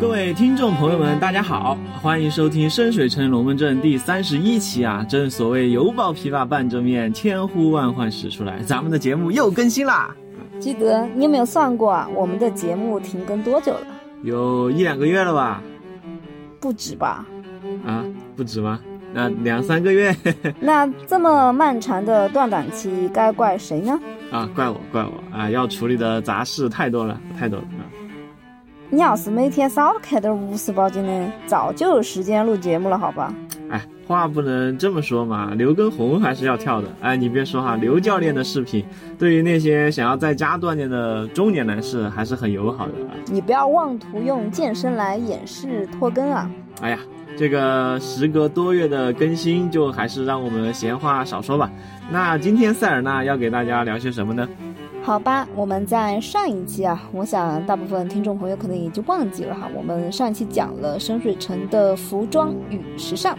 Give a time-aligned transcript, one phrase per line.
[0.00, 5.04] 各位听众朋友们，大家好，欢迎收听深水城龙门阵第三十一期啊！
[5.06, 10.16] 正所谓犹抱琵琶半遮面，千呼万唤始出来，咱们的节目又更新啦！
[10.58, 12.08] 基德，你有没有算过啊？
[12.14, 13.86] 我们的节目停更多久了？
[14.22, 15.62] 有一两个月了吧？
[16.58, 17.26] 不止吧？
[17.84, 18.02] 啊，
[18.34, 18.80] 不止吗？
[19.12, 20.16] 那两三个月？
[20.60, 24.00] 那这么漫长的断档期，该怪谁呢？
[24.30, 25.50] 啊，怪我，怪我啊！
[25.50, 27.79] 要处理的杂事太多了，太多了啊！
[28.92, 33.32] 你要是每天少看点无事报警的，早就有时间录节目了，好吧？
[33.70, 36.88] 哎，话不能这么说嘛，刘畊宏还是要跳的。
[37.00, 38.84] 哎，你别说哈，刘教练的视频
[39.16, 42.94] 对于那些想要在家锻炼的中年男士还是很友好的。
[43.26, 46.50] 你不要妄图用健身来掩饰拖更啊！
[46.80, 46.98] 哎呀，
[47.38, 51.70] 这个时隔多月的更新，就还是让我们闲话少说吧。
[52.10, 54.48] 那今天塞尔纳要给大家聊些什么呢？
[55.02, 59.68] 好吧，我们在上一期啊，我想大部分听众朋友可能已经忘记了哈。
[59.76, 63.36] 我们上一期讲了深水城的服装与时尚，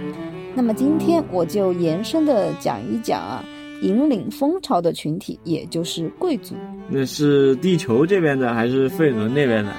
[0.53, 3.43] 那么今天我就延伸的讲一讲啊，
[3.83, 6.55] 引领风潮的群体，也就是贵族。
[6.89, 9.71] 那是地球这边的还是费伦那边的？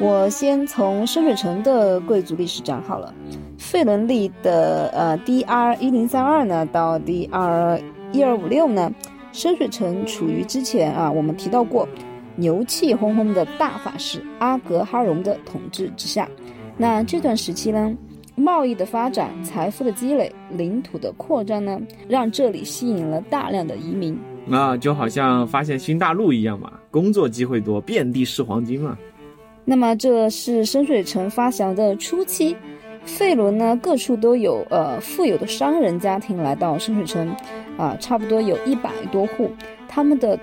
[0.00, 3.14] 我先从深水城的贵族历史讲好了。
[3.58, 8.90] 费伦历的呃 DR 一零三二呢到 DR 一二五六呢。
[9.36, 11.86] 深水城处于之前啊，我们提到过，
[12.36, 16.26] 牛气哄哄的大法师阿格哈荣的统治之下。
[16.78, 17.94] 那这段时期呢，
[18.34, 24.18] 贸易的发展、财富的积累、领土的扩张呢，让这里吸引了大量的移民。
[24.46, 28.96] 那就好像发现新大陆一样嘛，工作机会多，遍地是黄金嘛。
[29.66, 32.56] 那么这是深水城发祥的初期。
[33.06, 37.34] 费伦呢，各处都有呃富有的商人家庭来到深水城，
[37.78, 39.50] 啊，差不多有一百多户。
[39.88, 40.38] 他们的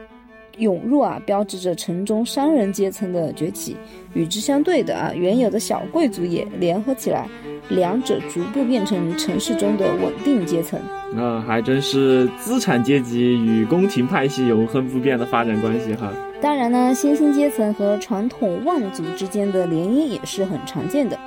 [0.58, 3.78] 涌入啊，标志着城中商人阶层的崛起。
[4.14, 7.28] 与之相对的啊，原有的小贵族也联合起来，
[7.70, 10.80] 两者逐步变成城市中的稳定阶层。
[11.16, 16.12] 那还真是资产阶级与宫廷派系永恒不变的发展关系哈。
[16.42, 21.18] 当然呢，新兴阶层和传统望族之间的联姻也是很常见的。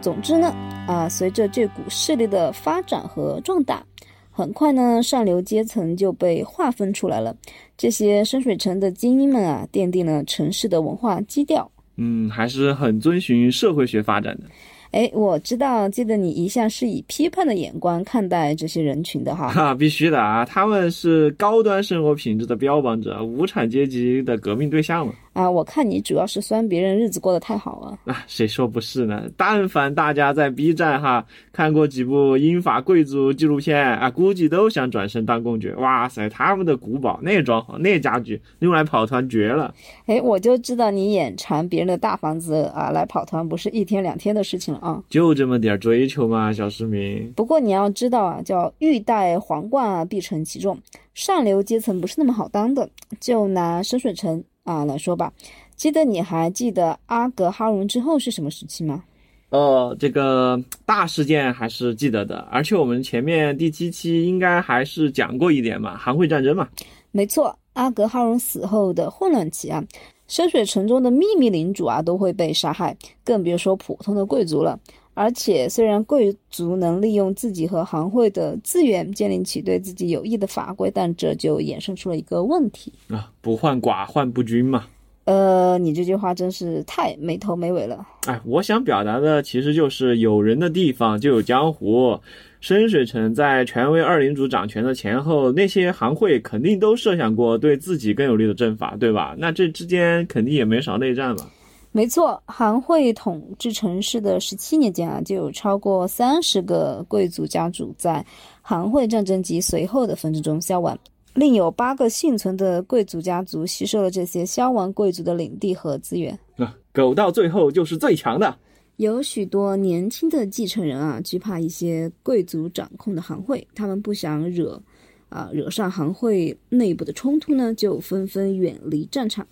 [0.00, 0.48] 总之呢，
[0.86, 3.84] 啊，随着这股势力的发展和壮大，
[4.30, 7.36] 很快呢，上流阶层就被划分出来了。
[7.76, 11.70] 这些深水城的精英们啊，奠定了城市的文化基调。
[11.96, 14.44] 嗯，还是很遵循社会学发展的。
[14.92, 19.48] 哎，我知道，记得你一向是以批判的眼光看待这些人群的哈。
[19.48, 25.12] 哈，必须的啊，他们是高端生活品质的标榜者，无产阶级的革命对象嘛。
[25.32, 27.98] 啊，我看你主要是酸别人日子过得太好了。
[28.12, 29.30] 啊，谁说不是呢？
[29.36, 35.72] 但凡大家在 B 站哈看过几部英法贵族纪录片啊，估计都想转身当公爵。
[35.76, 39.72] 哇塞，他们的古堡那装潢那家具，用来跑团绝了。
[40.06, 45.02] 哎，我就知道你眼馋别人的大房子啊，来跑团不是一天两天的事情了啊。
[45.08, 47.32] 就这么点追求嘛，小市民。
[47.36, 50.76] 不过你要知道啊，叫欲戴皇冠啊，必承其重。
[51.14, 52.88] 上流阶层不是那么好当的。
[53.20, 54.42] 就拿深水城。
[54.70, 55.32] 啊，来说吧，
[55.74, 59.02] 记得你还记得阿格哈荣之后是什么时期吗？
[59.48, 66.68] 呃，这个大事件还是记得的，而且我们前面第七期应该还是讲过一点嘛，韩会战争嘛。
[67.10, 69.82] 没错，阿格哈荣死后的混乱期啊，
[70.28, 74.78] 深水城中的秘密领主啊都会被杀害，更别说普通的贵族了。
[75.20, 84.86] 而且，虽然贵族能利用自己和行会的资源建立起对自己有益的法规，但这就衍生出了一个问题啊，不患寡患不均嘛。
[85.26, 88.02] 呃，你这句话真是太没头没尾了。
[88.26, 92.18] 哎，我想表达的其实就是有人的地方就有江湖。
[92.62, 99.34] 深水城在权威二领主掌权的前后，那些行会肯定都设想过对自己更有利的阵法，对吧？
[99.38, 101.44] 那这之间肯定也没少内战嘛。
[101.92, 108.24] 没错，韩会统治城市的十七年间啊，就有超过三十个贵族家族在
[108.62, 110.96] 韩会战争及随后的纷争中消亡，
[111.34, 116.38] 另有八个幸存的贵族家族吸收了这些消亡贵族的领地和资源。
[116.58, 118.56] 啊，狗到最后就是最强的。
[118.96, 124.80] 有许多年轻的继承人啊，惧怕一些贵族掌控的行会，他们不想惹
[125.28, 129.44] 啊惹上行会内部的冲突呢，就纷纷远离战场。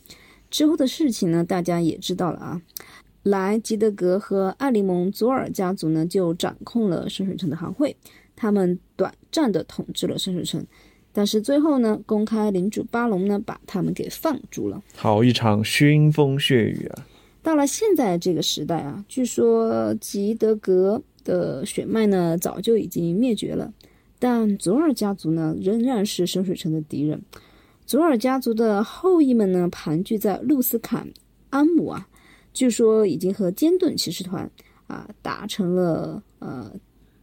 [0.50, 2.62] 之后的事情呢，大家也知道了啊。
[3.25, 7.95] 莱吉德格和艾利蒙佐尔家族呢，就掌控了深水城的行会，
[8.35, 10.65] 他们短暂的统治了深水城，
[11.12, 14.83] 但是最后呢，公开领主巴隆呢，把他们给放逐了。
[14.97, 17.06] 好一场腥风血雨啊！
[17.43, 23.71] 到了现在这个时代啊，据说吉德格的血脉呢，早就已经灭绝了，
[24.19, 27.21] 但佐尔家族呢，仍然是深水城的敌人。
[27.88, 31.08] 佐尔家族的后裔们呢，盘踞在路斯坎
[31.49, 32.06] 安姆啊，
[32.52, 34.49] 据说已经和坚顿骑士团
[34.87, 36.70] 啊达成了呃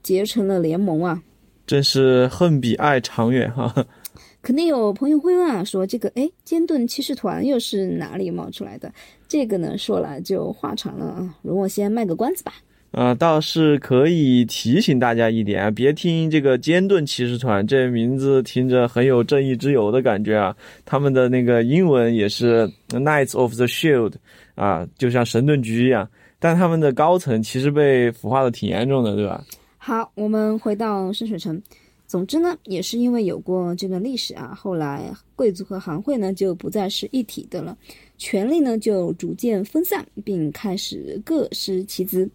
[0.02, 1.22] 结成了联盟啊。
[1.68, 3.86] 真是恨比爱长远哈。
[4.42, 8.92] 肯定有朋友会问啊，说这个哎，坚顿骑士团又是哪里冒出来的？
[9.28, 12.54] 这个呢，说来就话长了啊，容我先卖个关子吧。
[12.96, 20.56] 啊，倒是可以提醒大家一点啊，别听这个坚盾骑士团这名字听着很有正义之友的感觉啊，
[20.86, 24.14] 他们的那个英文也是 Knights of the Shield
[24.56, 26.10] 啊，就像神盾局一样，
[26.40, 29.44] 但他们的高层其实被腐化的挺严重的，对吧？
[29.78, 31.62] 好，我们回到深水城。
[32.08, 37.78] 总之呢，也是因为有过这段历史啊，后来贵族和行会呢就不再是一体的了，
[38.18, 42.30] 权力呢就逐渐分散，并开始各司其职。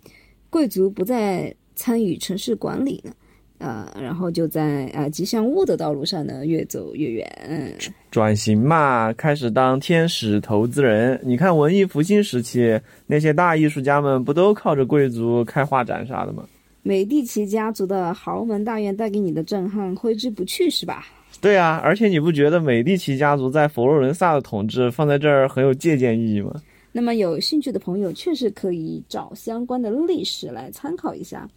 [0.50, 3.12] 贵族不再参与城市管理呢，
[3.58, 7.76] 呃，然后就在啊吉祥物的道路上呢越走越远。
[8.10, 11.18] 转型嘛，开始当天使投资人。
[11.22, 16.44] 你看文艺复兴时期那些大艺术家们不都靠着贵族开画展啥的吗？
[16.82, 21.06] 美第奇家族的豪门大院带给你的震撼挥之不去，是吧？
[21.40, 26.52] 对啊，而且你不觉得美第奇家族在佛罗伦萨的统治放在这儿很有借鉴意义吗？
[26.92, 31.48] 那么有兴趣的朋友确实可以找相关的历史来参考一下。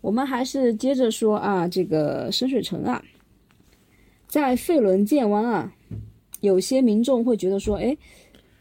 [0.00, 3.02] 我们还是接着说啊，这个深水城啊，
[4.26, 5.72] 在费伦建湾啊，
[6.40, 7.96] 有些民众会觉得说，哎。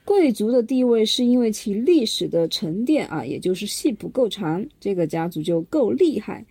[0.06, 6.44] 贵族的地位是因为其历史的沉淀啊，也就是系谱够长，这个家族就够厉害。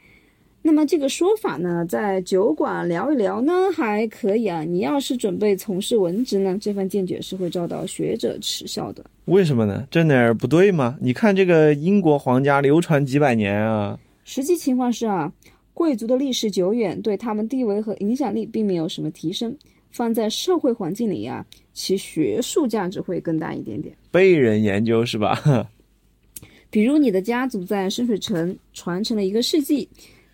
[0.68, 4.64] 那么这个说法呢，在酒馆聊一聊呢还可以啊。
[4.64, 9.02] 你要是准备从事文职呢，这份见解是会遭到学者耻笑的。
[9.24, 9.88] 为什么呢？
[9.90, 10.94] 这哪儿不对吗？
[11.00, 13.98] 你看这个英国皇家流传几百年啊。
[14.24, 15.32] 实际情况是啊，
[15.72, 19.56] 贵族的历史久远，对他们地位和影响力并没有什么提升。
[19.90, 21.42] 放在社会环境里啊。
[21.72, 25.66] 其学术价值会更大一点点，被人研究是吧？
[26.68, 29.88] 比如你的家族在深水城传承了一个世纪，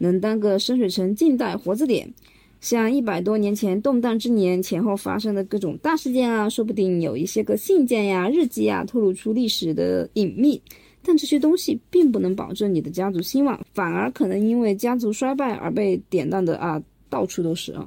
[0.05, 2.13] 能当个深水城近代活字典。
[2.61, 10.61] 像一百多年前动荡之年前后发生的各种大事件啊，说不定有一些个信件呀、日记啊，透露出历史的隐秘。
[11.03, 17.87] 但这些东西并不能保证你的家族兴旺，反而可能因为家族衰败而被典当的啊，到处都是啊。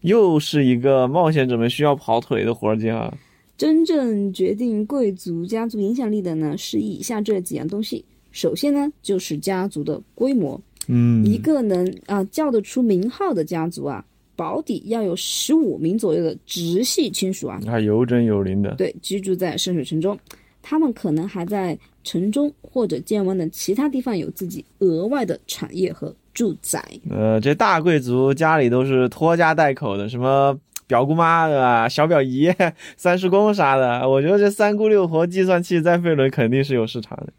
[0.00, 3.16] 又是一个冒险者们需要跑腿的活计啊！
[3.56, 8.04] 真正决定贵族家族影响力的呢，是以下这几样东西。
[8.32, 10.60] 首先呢，就是家族的规模。
[10.88, 14.04] 嗯，一个能啊叫得出名号的家族啊，
[14.34, 18.74] 保底要有十五名左右的直系亲属啊，还有整有零的。
[18.76, 20.18] 对，居住在圣水城中，
[20.62, 26.14] 他们可能还在城中或者建湾的其他地方有自己额外的产业和。
[26.36, 30.54] 住宅，呃，这大贵族家里都是拖家带口的，什么
[30.86, 31.88] 表姑妈对吧？
[31.88, 32.52] 小表姨、
[32.98, 34.06] 三叔公啥的。
[34.06, 37.32] 我觉得这三姑六婆计算器在费伦肯定是有市场的。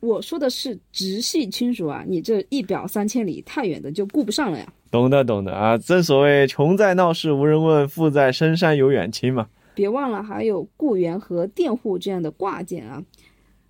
[0.00, 4.72] 我说的是直系亲属啊，你这一表三千里，太远的就顾不上了呀。
[4.90, 9.46] 懂的懂的啊，正所谓穷在闹市无人问，富在深山有远亲嘛。
[9.74, 13.02] 别忘了还有雇员和佃户这样的挂件啊。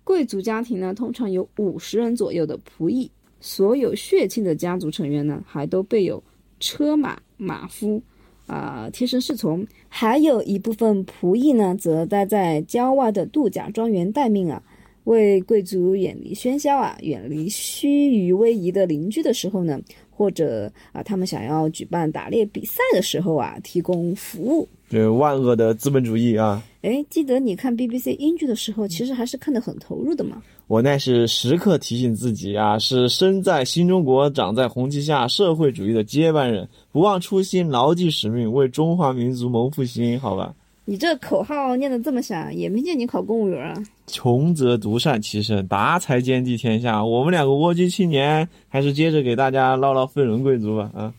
[0.03, 3.09] 贵族家庭呢，通常有五十人左右的仆役。
[3.39, 6.23] 所有血亲的家族成员呢，还都备有
[6.59, 8.01] 车马马夫，
[8.45, 14.61] 啊，贴身侍从，还有一部分仆役呢，则待在郊外的度假庄园待命啊，
[15.05, 19.79] 为贵族远离喧嚣啊，远离虚臾威仪的邻居的时候呢，
[20.09, 24.67] 或者啊，他们想要举办打猎比赛的时候啊，提供服务。
[24.89, 26.61] 对，万恶的资本主义啊！
[26.81, 30.41] 哎，记得你看 BBC 英剧的时候，其实还是看得很投入的嘛。
[30.67, 40.53] 我那是时刻提醒自己啊，是生在新中国、长在红旗下社会主义的接班人，不忘初心，牢记使命，为中华民族谋复兴，好吧？
[40.85, 43.83] 你这口号念得这么响，也没见你考公务员啊。
[44.07, 47.03] 穷则独善其身，达才兼济天下。
[47.05, 51.13] 我们两个蜗居青年，还是接着给大家唠唠飞轮贵族吧，啊。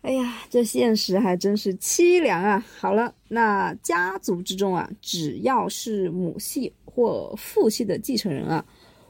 [0.00, 2.62] 哎呀，这现实还真是凄凉啊！
[2.78, 8.62] 好了，那家族之中啊，只要是母系或父系的继承人啊，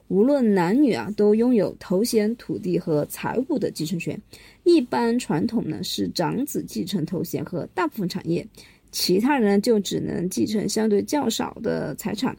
[0.06, 4.20] 无论男女啊，都拥有头衔、土地和财务的继承权。
[4.62, 8.46] 一般传统呢是长子继承头衔和大部分产业，
[8.94, 12.36] 其他人就只能继承相对较少的财产。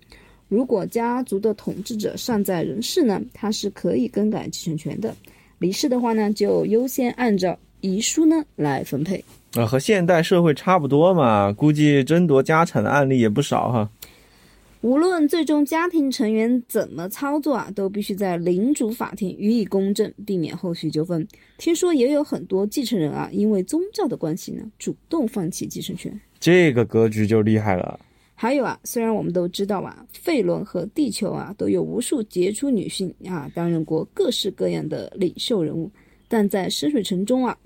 [0.48, 5.12] 如果家族的统治者尚在人世呢，他是可以更改继承权的；
[5.60, 7.60] 离世的话呢，就优先按照。
[7.82, 11.54] 遗书呢来分配啊，和现代社会差不多嘛。
[11.54, 13.88] 估计争夺家产的案例也不少哈。
[14.82, 21.28] 无论最终家庭成员怎么操作啊，都必须在领主法庭予以公正，避免后续纠纷。
[21.60, 26.20] 听说也有很多继承人啊，因为宗教的关系呢，主动放弃继承权。
[26.40, 28.00] 这个格局就厉害了。
[28.38, 35.90] 还有啊，虽然我们都知道啊，费伦和地球啊都有无数杰出女性啊担任过各式各样的领袖人物，
[36.28, 37.58] 但在深水城中啊，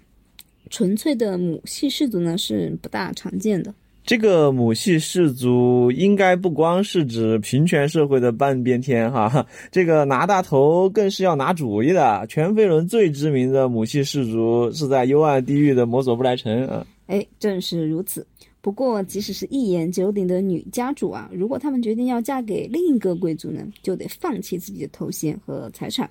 [0.69, 3.73] 纯粹的母系氏族呢是不大常见的。
[4.05, 12.25] 这个母系氏族应该不光是指平权社会的半边天哈，这个拿大头更是要拿主意的。
[12.27, 16.85] 全费伦最知名的母系氏族是在幽暗地狱的摩索布莱城啊。
[17.07, 18.25] 哎，正是如此。
[18.61, 26.09] 不过，即使是一言九鼎的女家主啊，如果他们决定要嫁给另一个贵族呢，就得放弃自己的头衔和财产，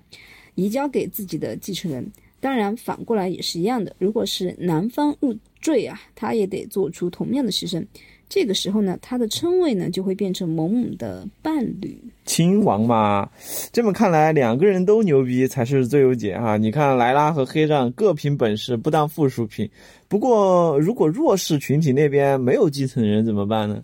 [0.55, 2.11] 移交给自己的继承人。
[2.40, 3.95] 当然，反过来也是一样的。
[3.99, 7.85] 如果是男方入赘啊，他也得做出同样的牺牲。
[8.28, 11.99] 这个时候呢，他的称谓呢就会变成某某的伴侣。
[12.26, 13.28] 亲王嘛，
[13.73, 16.59] 这么看来，两个人都牛逼才是最优解啊！
[16.59, 19.68] 你看莱拉和黑杖各凭本事，不当附属品。
[20.09, 23.83] 不过，如果弱势群体那边没有继承人怎么办呢？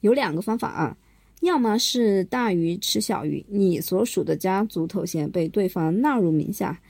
[0.00, 0.96] 有两个方法啊，
[1.40, 6.80] 要么是大鱼吃小鱼，你所属的家族头衔被对方纳入名下。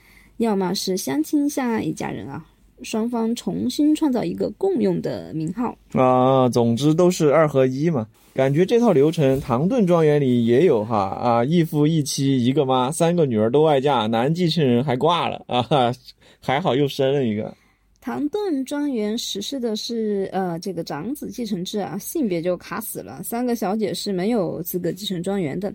[0.42, 2.44] 要么是相亲相爱一家人啊，
[2.82, 8.06] 双方重新创造一个共用的名号啊，总之都是二合一嘛。
[8.34, 15.64] 感觉这套流程唐顿庄园里也有哈啊，一夫一妻一个妈，三个女儿都外嫁，男继承人还挂了啊，
[16.42, 17.54] 还好又生了一个。
[18.00, 25.72] 唐顿庄园实施的是呃这个长子继承制啊，性别就卡死了，三个小姐是没有资格继承庄园的。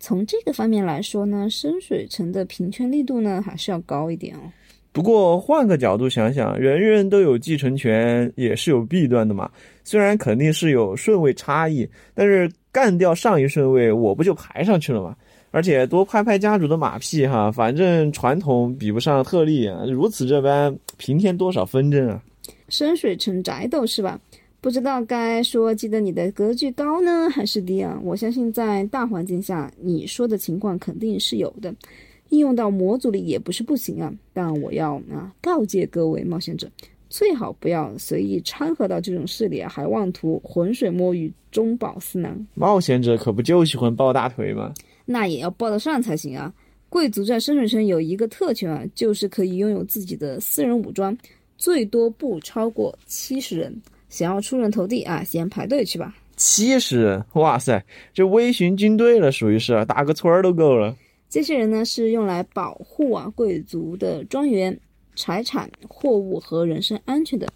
[0.00, 4.40] 从这个方面来说呢，深水城的平权力度呢还是要高一点哦。
[4.92, 9.48] 不过换个角度想想，人人都有继承权也是有弊端的嘛。
[9.84, 15.14] 虽然肯定是有顺位差异，但是干掉上一顺位，我不就排上去了吗？
[15.52, 22.22] 而且多拍拍家主的马屁哈，反正传统比不上特例啊，如此这般，平添多少纷争啊？
[22.68, 24.18] 深水城宅斗是吧？
[24.60, 27.98] 不知道该说记得你的格局高呢还是低啊？
[28.04, 31.74] 我相信在大环境下，你说的情况肯定是有的，
[32.28, 34.12] 应用到模组里也不是不行啊。
[34.34, 36.70] 但我要啊告诫各位冒险者，
[37.08, 42.46] 最好不要随意掺和到这种事里啊，还妄图浑水摸鱼、中饱私囊。
[42.54, 44.74] 冒险者可不就喜欢抱大腿吗？
[45.06, 46.52] 那也要抱得上才行啊！
[46.90, 51.16] 贵族在深水城有一个特权啊，就是可以拥有自己的私人武装，
[51.56, 53.74] 最多不超过七十人。
[54.10, 56.14] 想要出人头地啊，先排队去吧。
[56.36, 60.94] 七十人，哇塞，这微型军队了，属于是打个村儿都够了。
[61.28, 64.76] 这些人呢，是用来保护啊贵族的庄园、
[65.14, 67.46] 财产、货物和人身安全的。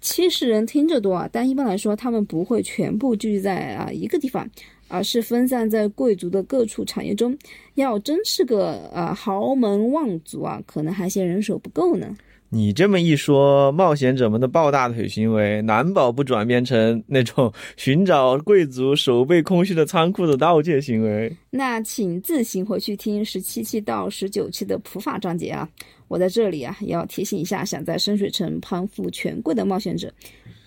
[0.00, 4.48] 七十人听着多啊，但一般来说，他们不会全部聚集在啊一个地方，
[4.88, 7.36] 而是分散在贵族的各处产业中。
[7.74, 12.16] 要真是个啊豪门望族啊，可能还嫌人手不够呢。
[12.52, 21.32] 你这么一说，冒险者们的抱大腿行为难保不转变成那种寻找贵族手背空虚的仓库的盗窃行为。
[21.50, 25.68] 那请自行回去听十七期到十九期的普法章节啊！
[26.08, 30.12] 我在这里啊，也要提醒一下想在深水城攀附权贵的冒险者，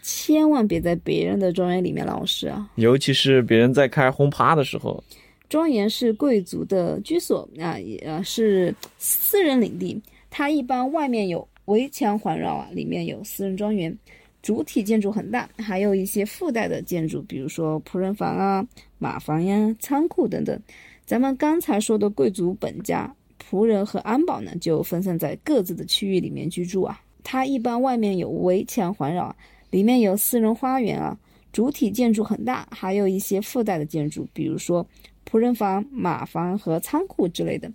[0.02, 2.66] 千万别在别人的庄园里面闹事啊！
[2.76, 5.04] 尤其是别人在开轰趴的时候。
[5.50, 11.46] 庄园是贵族的居所啊，也是私人领地，它一般外面有。
[11.66, 13.98] 围墙环绕啊，里面有私人庄园，
[14.42, 18.68] 主体建筑很大，还有一些附带的建筑，比如说仆人房啊、
[19.00, 20.60] 马房呀、仓库等等。
[21.06, 27.02] 咱们刚才说的贵族本家、仆人和安保呢，就分散在各自的区域里面居住啊。
[27.24, 29.34] 它一般外面有围墙环绕，
[29.70, 31.18] 里面有私人花园啊，
[31.54, 34.86] 主体建筑很大，还有一些附带的建筑，比如说
[35.30, 37.72] 仆人房、马房和仓库之类的。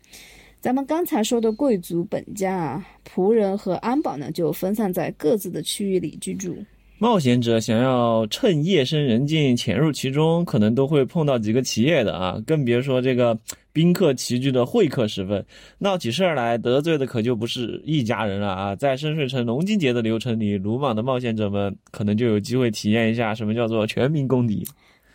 [0.61, 6.57] 咱们刚才说的贵族本家啊，仆人和安保呢，就分散在各自的区域里居住。
[6.99, 13.39] 冒险者想要趁夜深人静潜入其中，可能都会碰到几个企业的啊，更别说这个
[13.73, 15.47] 宾客齐聚的会客时分，
[15.79, 18.75] 闹起事儿来得罪的可就不是一家人了啊！
[18.75, 24.67] 在深水城龙金节的流程里，鲁莽的冒险者们可能就有机会体验一下什么叫做全民公敌。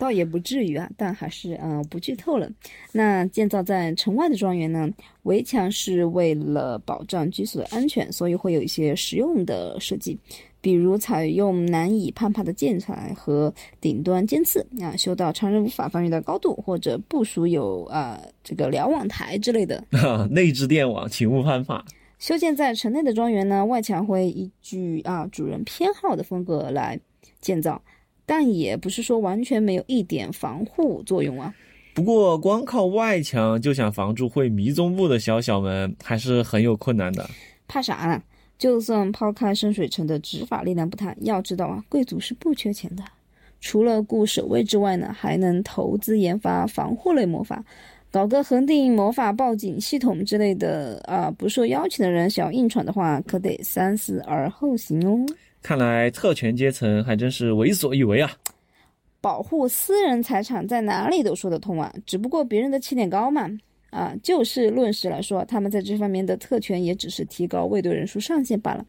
[0.04, 2.50] 倒也不至于啊，但还是嗯不剧透了。
[2.92, 4.90] 那建造在城外的庄园呢，
[5.24, 10.20] 围墙是为了保障居所的安全，所以会有一些实用的设计，
[10.60, 19.82] 比如采用难以攀爬的建材和顶端尖刺啊，修到常人无法翻越的高度，或者部署有啊这个瞭望台之类的。
[20.30, 21.82] 内置电网，请勿攀爬。
[22.20, 27.00] 修建在城内的庄园呢，外墙会依据啊主人偏好的风格来
[27.40, 27.82] 建造。
[28.26, 31.54] 但也不是说完全没有一点防护作用啊。
[31.94, 37.30] 不过光靠外墙就想防住会迷踪步的小小们，还是很有困难的。
[37.68, 38.22] 怕啥呢？
[38.58, 43.04] 就算抛开深水城的执法力量不谈，要知道啊，贵族是不缺钱的。
[43.60, 47.64] 除了雇守卫之外呢，还能投资研发防护类魔法，
[48.14, 51.32] 搞个恒定魔法报警系统之类的啊！
[51.36, 55.26] 不受邀请的人想要硬闯的话，可得三思而后行哦。
[55.64, 58.32] 看来特权阶层还真是为所欲为啊！
[59.20, 63.50] 保护私人财产在哪里都说得通啊，只不过别人的起点高嘛。
[63.90, 68.86] 啊，就事论事来说，他们在这方面的特权也只是提高卫队人数上限罢了。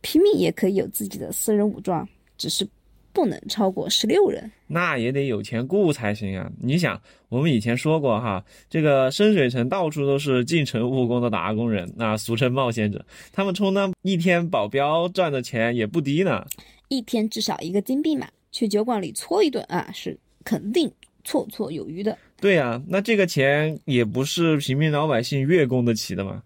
[0.00, 2.66] 平民也可以有自己的私人武装，只是
[3.14, 4.50] 不能超过十六人。
[4.66, 6.50] 那也得有钱雇才行啊！
[6.60, 16.44] 你想，我们以前说过哈，这个深水城到处都是进城务工的打工人，那俗称冒险者，他们充当一天保镖赚的钱也不低呢。
[16.88, 18.28] 一天至少一个金币嘛。
[18.52, 20.88] 去酒馆里搓一顿啊，是肯定
[21.24, 22.16] 绰绰有余的。
[22.40, 26.40] 对呀，那这个钱也不是平民老百姓月供得起的嘛。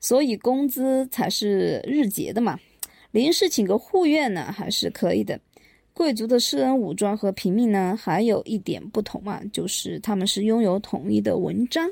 [0.00, 2.58] 所以工资才是日结的嘛。
[3.12, 5.38] 临时请个护院呢，还是可以的。
[5.96, 11.88] 贵族的私人武装和平民呢，还有一点不同啊，就是他们是拥有统一的文章。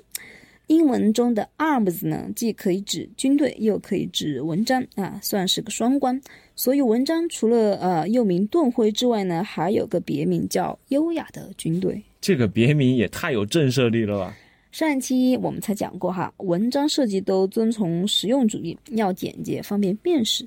[0.67, 6.21] 英文中的 arms 呢，既可以指军队，又可以指文章啊，算是个双关。
[6.55, 12.03] 所以文章除了呃又名盾徽之外呢，还有个别名叫优雅的军队。
[12.21, 14.37] 这个别名也太有震慑力了吧！
[14.71, 20.47] 上一期我们才讲过哈，文章设计都遵从实用主义，要简洁方便辨识。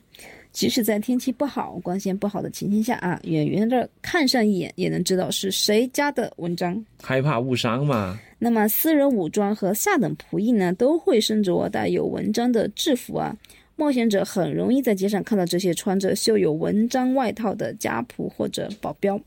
[0.58, 8.20] 即使在天气不好、光线不好的情形下啊，远远的看上一眼也能知道是谁家的文章，害怕误伤嘛。
[8.40, 13.38] 那么私人武装和下等仆役呢，都会身着带有文章的制服啊。
[13.76, 19.22] 冒险者很容易在街上看到这些穿着绣有文章外套的家仆或者保镖。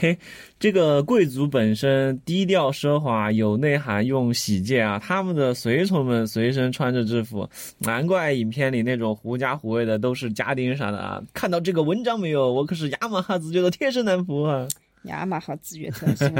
[0.00, 0.18] 嘿，
[0.58, 4.98] 这个贵族本身低调奢华，有内涵，用喜戒啊。
[4.98, 11.22] 他们的随从们随身穿着制服，难怪影片里那种狐假虎威的都是家丁啥的啊。
[11.32, 12.52] 看到这个文章没有？
[12.52, 14.66] 我可是雅马哈子爵的贴身男仆啊！
[15.04, 16.32] 雅马哈子爵特性，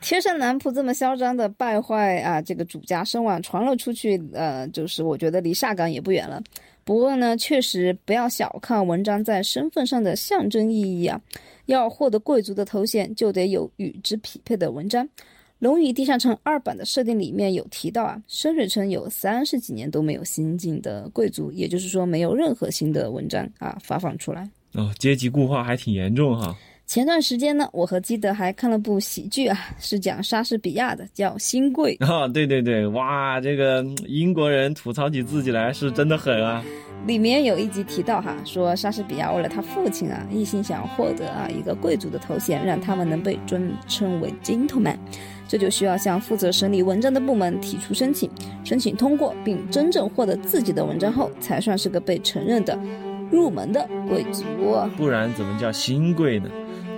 [0.00, 6.40] 贴身男仆这么嚣张的败坏啊，这个主家声望传了出去，呃，就是我觉得离下岗也不远了。
[6.88, 11.20] 不过呢，确实不要小看文章在身份上的象征意义啊！
[11.66, 15.04] 要获得贵族的头衔，就得有与之匹配的文章。
[15.58, 24.48] 《龙与地下城二版》的设定里面有提到啊，深水城有三十几年都没有新进的贵族，也就是说没有任何新的文章啊发放出来。
[24.72, 26.56] 哦，阶级固化还挺严重哈。
[26.88, 32.26] 前段时间呢，我和基德还看了部喜剧啊，是讲莎士比亚的，叫《新贵》啊。
[32.26, 36.64] 对对对，哇，这个英国人吐槽起自己来是真的狠啊。
[37.06, 44.96] 里面有一集提到哈，说莎士比亚为了他父亲啊，一心想要获得啊一个贵族的头衔，让他们能被尊称为 gentleman，
[45.46, 48.30] 这就需要向负责审理文章的部门提出申请，
[48.64, 52.78] 申请通过并真正获得自己的文章后，才算是个被承认的
[53.30, 54.42] 入门的贵族。
[54.96, 56.48] 不然怎么叫新贵呢？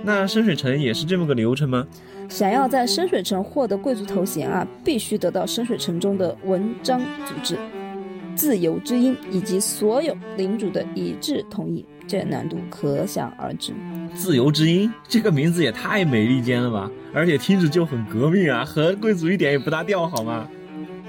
[0.03, 1.85] 那深水城也是这么个流程吗？
[2.29, 7.57] 想要在深水城获得贵族头衔啊，必须得到深水城中的文章组织
[8.35, 13.73] “自由之音”以及所有领主的一致同意，这难度可想而知。
[14.15, 20.47] 自由之音这个名字也太美利坚了吧，而且听着就很革命啊，和贵族一点也不搭调，好吗？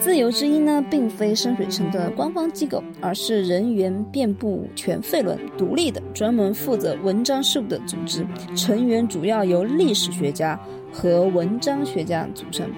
[0.02, 8.26] 自由之音呢，并非深水城的官方机构，而是人员遍布全费伦、独立的、专门负责文章事务的组织。
[8.56, 10.58] 成员主要由历史学家
[10.92, 12.68] 和文章学家组成，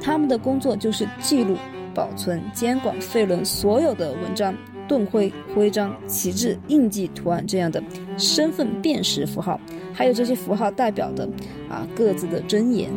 [0.00, 1.54] 他们的工作就是记录、
[1.94, 4.54] 保存、监管费伦所有的文章。
[4.88, 7.80] 盾徽、徽章、旗帜、印记、图案这样的
[8.16, 9.60] 身份辨识符号，
[9.92, 11.28] 还有这些符号代表的
[11.68, 12.90] 啊各自的箴言，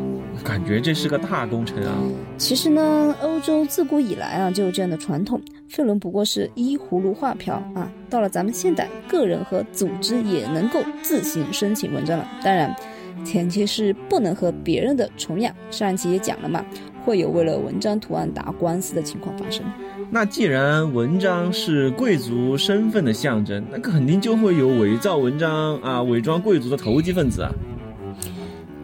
[0.43, 1.93] 感觉这是个大工程啊。
[2.37, 7.89] 其实呢，欧洲自古以来啊就有这样的传统，费伦不过是依葫芦画瓢啊。
[8.09, 12.75] 到了咱们现代，个人和组织也能够自行申请文章了，当然
[13.23, 15.53] 前提是不能和别人的重样。
[15.71, 16.63] 上一期也讲了嘛，
[17.05, 19.65] 会有为了文章图案打官司的情况发生。
[20.11, 27.51] 那既然文章是贵族身份的象征，那肯定就会有伪造文章啊、伪装贵族的投机分子啊。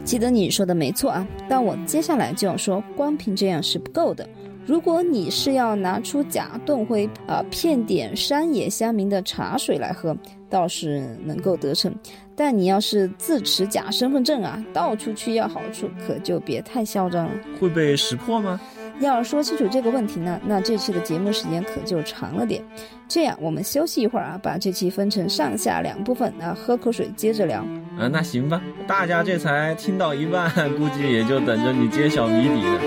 [0.09, 4.27] 记得你说的没错啊，但我接下来就要说，光凭这样是不够的。
[4.65, 10.17] 如果你是要拿出假盾徽啊，骗点山野乡民的茶水来喝，
[10.49, 11.93] 倒是能够得逞。
[12.35, 17.31] 但你要是自持假身份证啊，到处去要好处，可就别太嚣张了。
[17.59, 18.59] 会被识破吗？
[18.99, 22.61] 要说清楚这个问题呢，那这期的节目时间可就长了点。
[23.07, 27.59] 这样，我们休息一会儿啊，把这期分成上下两部分啊，喝口水接着聊。
[27.97, 32.81] 啊，那行吧，大家这才听到一半，估计也就等着你揭晓谜底了。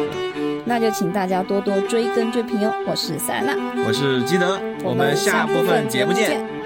[0.65, 2.73] 那就请大家多多追更追评哟。
[2.87, 6.62] 我是塞尔纳，我是基德，我们下部分节目见。